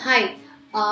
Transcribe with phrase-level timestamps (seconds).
[0.00, 0.28] हाय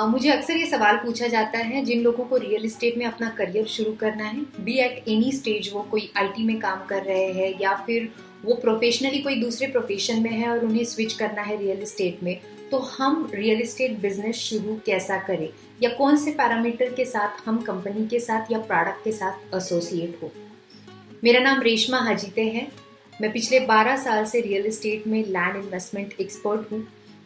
[0.09, 3.65] मुझे अक्सर ये सवाल पूछा जाता है जिन लोगों को रियल इस्टेट में अपना करियर
[3.67, 7.53] शुरू करना है। बी एट एनी स्टेज वो कोई आईटी में काम कर रहे हैं
[7.61, 8.09] या फिर
[8.45, 12.39] वो प्रोफेशनली कोई दूसरे प्रोफेशन में है और उन्हें स्विच करना है रियल इस्टेट में।
[12.71, 15.49] तो हम रियल इस्टेट बिज़नेस शुरू कैसा करें?
[15.83, 20.19] या कौन से पैरामीटर के साथ हम कंपनी के साथ या प्रोडक्ट के साथ एसोसिएट
[20.23, 20.31] हो?
[21.23, 22.67] मेरा नाम रेशमा हजीते है।
[23.13, 26.85] मैं पिछले 12 साल से रियल इस्टेट में लैंड इन्वेस्टमेंट एक्सपर्ट हूँ।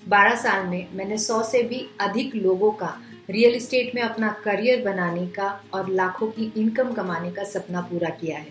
[0.09, 2.95] 12 साल में मैंने 100 से भी अधिक लोगों का
[3.29, 8.09] रियल इस्टेट में अपना करियर बनाने का और लाखों की इनकम कमाने का सपना पूरा
[8.11, 8.47] किया है।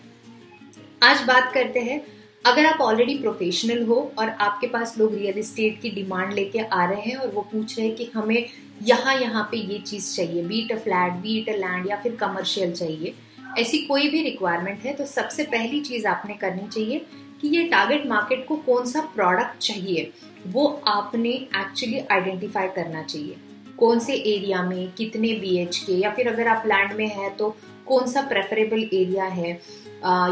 [1.02, 2.00] आज बात करते हैं,
[2.44, 6.84] अगर आप ऑलरेडी प्रोफेशनल हो और आपके पास लोग रियल इस्टेट की डिमांड लेके आ
[6.84, 8.46] रहे हैं और वो पूछ रहे हैं कि हमें
[8.82, 12.72] यहाँ यहाँ पे ये चीज़ चाहिए be it a flat be it a land या फिर कमर्शियल
[12.72, 13.14] चाहिए,
[13.58, 17.06] ऐसी कोई भी रिक्वायरमेंट है तो सबसे पहली चीज़ आपने करनी चाहिए
[17.40, 20.10] कि ये टारगेट मार्केट को कौन सा प्रोडक्ट चाहिए,
[20.46, 23.36] वो आपने एक्चुअली आइडेंटिफाई करना चाहिए।
[23.78, 27.54] कौन से एरिया में कितने बी के या फिर अगर आप लैंड में है तो
[27.86, 29.50] कौन सा प्रेफरेबल एरिया है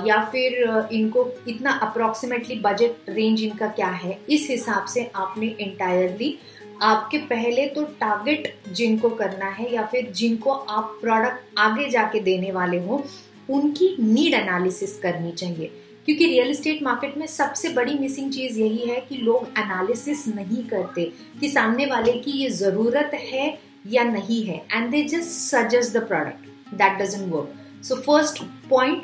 [0.06, 6.38] या फिर इनको इतना अप्रोक्सीमेटली बजट रेंज इनका क्या है, इस हिसाब से आपने इंटायरली
[6.82, 12.50] आपके पहले तो टारगेट जिनको करना है या फिर जिनको आप प्रोडक्ट आगे जाके देने
[12.52, 13.02] वाले हो,
[13.48, 15.70] उनकी नीड एनालिसिस करनी चाहिए।
[16.06, 20.64] क्योंकि रियल एस्टेट मार्केट में सबसे बड़ी मिसिंग चीज़ यही है कि लोग एनालिसिस नहीं
[20.64, 25.92] करते कि सामने वाले की ये ज़रूरत है या नहीं है and they just suggest
[25.92, 29.02] the product that doesn't work so first point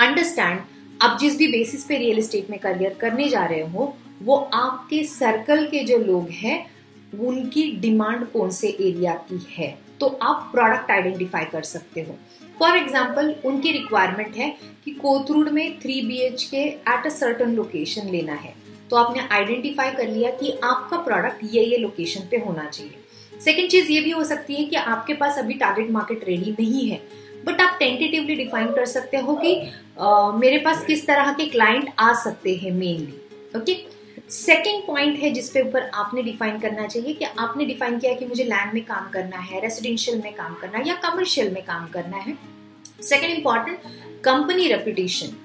[0.00, 0.60] understand
[1.02, 5.04] आप जिस भी बेसिस पे रियल एस्टेट में करियर करने जा रहे हो, वो आपके
[5.04, 6.70] सर्कल के जो लोग हैं,
[7.20, 9.78] उनकी डिमांड कौन से एरिया की है?
[10.00, 12.16] तो आप प्रोडक्ट आइडेंटिफाई कर सकते हो।
[12.58, 14.48] फॉर एग्ज़ाम्पल उनकी रिक्वायरमेंट है
[14.84, 18.54] कि कोथरूड में three B H K at a certain location लेना है।
[18.90, 23.70] तो आपने आइडेंटिफाई कर लिया कि आपका प्रोडक्ट ये ये लोकेशन पे होना चाहिए। सेकेंड
[23.70, 27.00] चीज़ ये भी हो सकती है कि आपके पास अभी टारगेट मार्केट रेडी नहीं है।
[27.46, 29.54] बट आप टेंटेटिवली डिफाइन कर सकते हो कि
[30.00, 33.74] आ, मेरे पास किस तरह के क्लाइंट आ सकते हैं मेनली ओके
[34.30, 38.44] सेकेंड पॉइंट है जिसपे ऊपर आपने डिफाइन करना चाहिए कि आपने डिफाइन किया कि मुझे
[38.44, 42.16] लैंड में काम करना है रेसिडेंशियल में काम करना है या कमर्शियल में काम करना
[42.16, 42.36] है।
[43.02, 43.78] सेकेंड इंपॉर्टेंट
[44.24, 45.36] कंपनी रेपुटेशन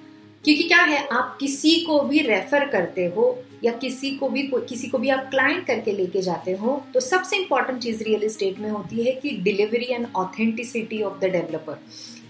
[0.46, 4.88] क्योंकि क्या है, आप किसी को भी रेफर करते हो या किसी को भी किसी
[4.88, 8.70] को भी आप क्लाइंट करके लेके जाते हो तो सबसे इंपॉर्टेंट चीज़ रियल एस्टेट में
[8.70, 11.80] होती है कि delivery and authenticity of the developer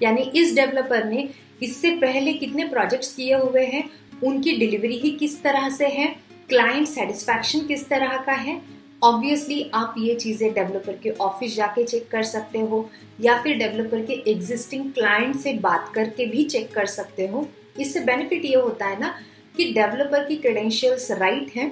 [0.01, 1.27] यानी इस डेवलपर ने
[1.63, 3.89] इससे पहले कितने प्रोजेक्ट्स किए हुए हैं,
[4.23, 6.15] उनकी डिलीवरी ही किस तरह से है
[6.53, 8.61] क्लाइंट सेटिस्फैक्शन किस तरह का है?
[9.01, 12.89] ऑब्वियसली आप ये चीज़ें डेवलपर के ऑफ़िस जाके चेक कर सकते हो,
[13.21, 17.45] या फिर डेवलपर के एग्जिस्टिंग क्लाइंट से बात करके भी चेक कर सकते हो।
[17.79, 19.13] इससे बेनिफिट ये होता है ना
[19.55, 21.71] कि डेवलपर की क्रेडेंशियल्स राइट हैं,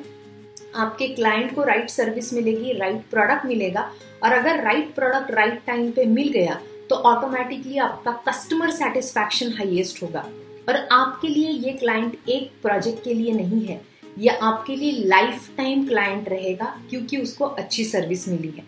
[0.76, 3.90] आपके क्लाइंट को राइट सर्विस मिलेगी राइट प्रोडक्ट मिलेगा,
[4.24, 6.60] और अगर राइट प्रोडक्ट राइट टाइम पे मिल गया
[6.90, 10.28] तो ऑटोमेटिकली आपका कस्टमर सेटिस्फैक्शन हाईएस्ट होगा।
[10.70, 13.80] और आपके लिए ये क्लाइंट एक प्रोजेक्ट के लिए नहीं है।
[14.20, 18.64] ये आपके लिए लाइफ टाइम क्लाइंट रहेगा क्योंकि उसको अच्छी सर्विस मिली है।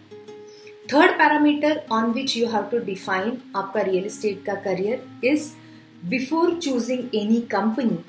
[0.94, 5.50] Third parameter on which you have to define आपका रियल एस्टेट का career is
[6.06, 8.00] before choosing any company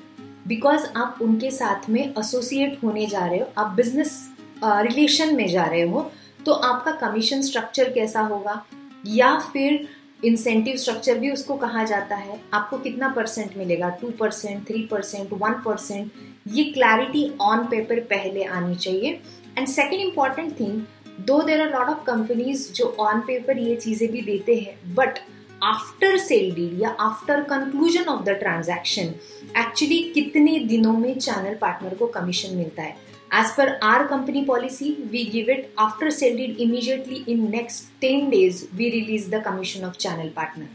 [0.47, 4.31] because आप उनके साथ में एसोसिएट होने जा रहे हो, आप बिज़नेस
[4.63, 6.11] रिलेशन में जा रहे हो
[6.45, 8.65] तो आपका कमीशन स्ट्रक्चर कैसा होगा?
[9.05, 9.87] या फिर
[10.25, 13.89] इंसेंटिव स्ट्रक्चर भी उसको कहा जाता है, आपको कितना परसेंट मिलेगा?
[13.91, 16.11] Two percent three percent one percent
[16.45, 19.19] ये क्लैरिटी ऑन पेपर पहले आनी चाहिए
[19.57, 20.81] and second important thing
[21.27, 25.19] though there are lot of companies जो ऑन पेपर ये चीज़ें भी देते हैं बट
[25.63, 29.13] आफ्टर सेल डील या after conclusion of the transaction
[29.59, 33.03] actually कितने दिनों में चैनल पार्टनर को कमीशन मिलता है
[33.33, 38.29] As per our company policy we give it after sale deed immediately in next 10
[38.29, 40.67] days we release the commission of channel partner.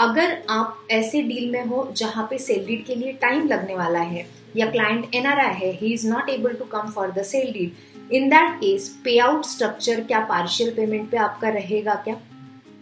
[0.00, 4.00] अगर आप ऐसे deal में हो जहाँ पे सेल डीड के लिए टाइम लगने वाला
[4.04, 4.26] है
[4.56, 8.28] या क्लाइंट एनआरआई है he is not able to come for the sale deed in
[8.30, 8.88] that case
[9.20, 12.16] payout structure क्या पार्शियल पेमेंट पे आपका रहेगा क्या?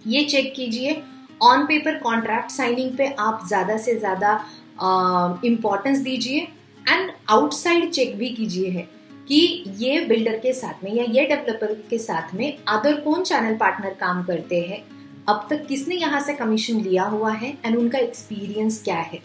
[0.07, 1.03] ये चेक कीजिए।
[1.43, 4.33] ऑन पेपर कॉन्ट्रैक्ट साइनिंग पे आप ज़्यादा से ज़्यादा
[5.45, 6.41] इम्पोर्टेंस दीजिए।
[6.85, 8.89] एंड आउटसाइड चेक भी कीजिए है
[9.29, 13.57] कि ये बिल्डर के साथ में या ये डेवलपर के साथ में अदर कौन चैनल
[13.57, 14.83] पार्टनर काम करते हैं?
[15.29, 17.57] अब तक किसने यहाँ से कमीशन लिया हुआ है?
[17.65, 19.21] एंड उनका एक्सपीरियंस क्या है?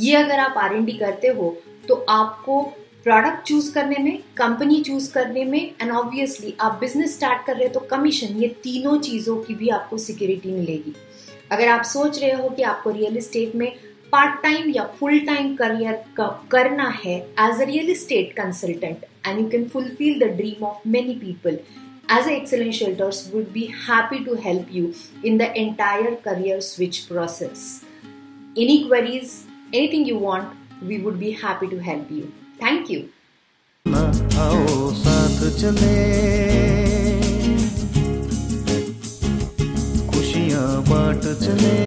[0.00, 1.56] ये अगर आप आर करते हो
[1.88, 2.60] तो आपको
[3.04, 7.68] प्रोडक्ट चूज़ करने में कंपनी चूज़ करने में एंड ऑब्वियसली आप बिज़नेस स्टार्ट कर रहे
[7.68, 10.94] हो तो कमीशन ये तीनों चीज़ों की भी आपको सिक्योरिटी मिलेगी।
[11.50, 13.72] अगर आप सोच रहे हो कि आपको रियल इस्टेट में
[14.12, 19.48] पार्ट टाइम या फुल टाइम करियर करना है as a real estate consultant and you
[19.48, 21.58] can fulfil the dream of many people
[22.12, 24.94] as a excellent shelters would be happy to help you
[25.24, 27.84] in the entire career switch process.
[28.56, 32.32] Any queries anything you want, we would be happy to help you.
[32.58, 33.10] Thank you.